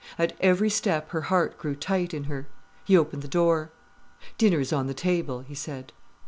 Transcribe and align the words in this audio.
At 0.17 0.35
every 0.39 0.71
step 0.71 1.11
her 1.11 1.21
heart 1.21 1.59
grew 1.59 1.75
tight 1.75 2.11
in 2.11 2.23
her. 2.23 2.47
He 2.85 2.97
opened 2.97 3.21
the 3.21 3.27
door. 3.27 3.69
"Dinner 4.39 4.59
is 4.59 4.73
on 4.73 4.87
the 4.87 4.95
table," 4.95 5.41
he 5.41 5.53
said. 5.53 5.91